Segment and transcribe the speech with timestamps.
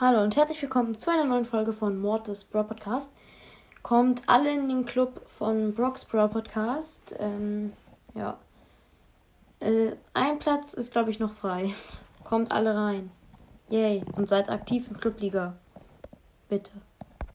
[0.00, 3.12] Hallo und herzlich willkommen zu einer neuen Folge von Mortis Bro Podcast.
[3.82, 7.14] Kommt alle in den Club von Brock's Bro Podcast.
[7.20, 7.72] Ähm,
[8.12, 8.36] ja.
[9.60, 11.72] Äh, ein Platz ist, glaube ich, noch frei.
[12.24, 13.12] Kommt alle rein.
[13.68, 14.04] Yay.
[14.16, 15.54] Und seid aktiv im Clubliga.
[16.48, 16.72] Bitte.